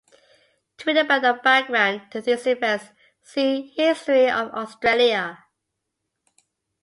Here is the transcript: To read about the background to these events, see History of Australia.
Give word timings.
To 0.79 0.85
read 0.87 0.97
about 0.97 1.21
the 1.21 1.39
background 1.43 2.09
to 2.11 2.21
these 2.21 2.47
events, 2.47 2.85
see 3.21 3.71
History 3.75 4.31
of 4.31 4.51
Australia. 4.51 5.43